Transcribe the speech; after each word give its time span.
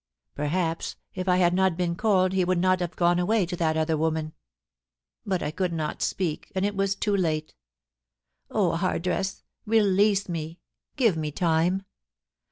Perhaps 0.33 0.95
if 1.13 1.27
1 1.27 1.37
had 1.37 1.53
not 1.53 1.77
been 1.77 1.95
cold 1.95 2.31
he 2.33 2.43
would 2.43 2.57
not 2.57 2.79
have 2.79 2.95
gone 2.95 3.19
away 3.19 3.45
to 3.45 3.55
that 3.55 3.77
other 3.77 3.95
woman. 3.95 4.33
But 5.27 5.43
I 5.43 5.51
could 5.51 5.71
not 5.71 6.01
speak, 6.01 6.51
and 6.55 6.65
it 6.65 6.75
was 6.75 6.95
too 6.95 7.15
late. 7.15 7.53
Oh, 8.49 8.71
Hardress, 8.77 9.43
release 9.67 10.27
me; 10.27 10.57
give 10.95 11.15
me 11.15 11.29
time. 11.29 11.83